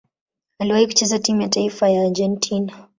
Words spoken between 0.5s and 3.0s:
Aliwahi kucheza timu ya taifa ya Argentina.